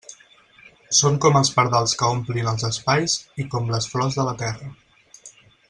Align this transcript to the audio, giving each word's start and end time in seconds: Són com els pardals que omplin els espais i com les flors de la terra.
Són 0.99 1.19
com 1.25 1.37
els 1.41 1.51
pardals 1.57 1.93
que 1.99 2.09
omplin 2.15 2.49
els 2.53 2.65
espais 2.71 3.19
i 3.45 3.47
com 3.53 3.71
les 3.75 3.89
flors 3.93 4.19
de 4.21 4.27
la 4.31 4.35
terra. 4.43 4.75